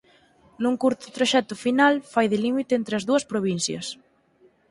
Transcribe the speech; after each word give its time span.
Nun 0.61 0.75
curto 0.81 1.13
traxecto 1.17 1.55
final 1.65 1.93
fai 2.13 2.27
de 2.29 2.41
límite 2.45 2.73
entre 2.75 2.93
as 2.95 3.03
dúas 3.09 3.27
provincias. 3.31 3.85